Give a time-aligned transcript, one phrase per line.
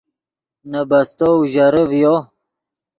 [0.69, 2.13] نے بستو اوژرے ڤیو